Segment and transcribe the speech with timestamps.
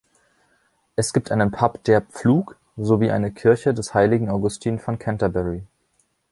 [0.95, 5.63] Es gibt einen Pub, „Der Pflug“, sowie eine Kirche des heiligen Augustin von Canterbury.